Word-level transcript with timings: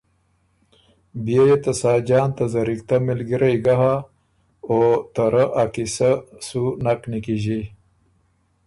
بيې 1.25 1.41
يې 1.49 1.57
ته 1.63 1.71
ساجان 1.81 2.29
ته 2.37 2.45
زرِکتۀ 2.53 2.97
مِلګِرئ 3.05 3.55
ګه 3.65 3.75
هۀ 3.81 3.95
او 4.67 4.77
ته 5.13 5.23
رۀ 5.33 5.43
ا 5.61 5.63
قیصۀ 5.73 6.11
سُو 6.47 6.63
نک 6.83 7.01
نیکیݫی۔ 7.11 7.61